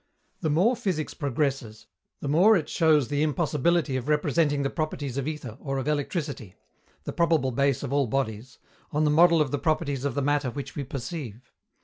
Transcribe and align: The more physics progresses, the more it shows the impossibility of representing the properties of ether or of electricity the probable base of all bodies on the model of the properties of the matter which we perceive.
The 0.39 0.49
more 0.49 0.75
physics 0.75 1.13
progresses, 1.13 1.85
the 2.21 2.27
more 2.27 2.55
it 2.57 2.67
shows 2.67 3.07
the 3.07 3.21
impossibility 3.21 3.95
of 3.97 4.07
representing 4.07 4.63
the 4.63 4.71
properties 4.71 5.15
of 5.15 5.27
ether 5.27 5.57
or 5.59 5.77
of 5.77 5.87
electricity 5.87 6.55
the 7.03 7.13
probable 7.13 7.51
base 7.51 7.83
of 7.83 7.93
all 7.93 8.07
bodies 8.07 8.57
on 8.91 9.03
the 9.03 9.11
model 9.11 9.41
of 9.41 9.51
the 9.51 9.59
properties 9.59 10.03
of 10.03 10.15
the 10.15 10.23
matter 10.23 10.49
which 10.49 10.75
we 10.75 10.83
perceive. 10.83 11.51